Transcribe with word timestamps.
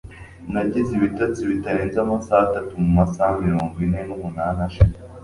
nagize 0.51 0.89
ibitotsi 0.93 1.41
bitarenze 1.49 1.97
amasaha 2.01 2.41
atatu 2.47 2.71
mumasaha 2.81 3.31
mirongo 3.45 3.75
ine 3.85 3.99
n'umunani 4.07 4.61
ashize 4.67 4.97